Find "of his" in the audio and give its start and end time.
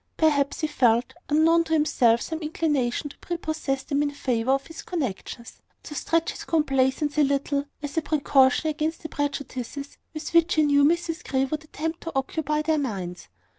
4.53-4.81